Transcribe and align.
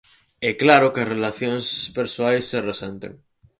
E 0.47 0.49
claro 0.61 0.91
que 0.93 1.01
as 1.03 1.11
relacións 1.15 1.65
persoais 1.97 2.43
se 2.51 2.59
resenten! 2.69 3.13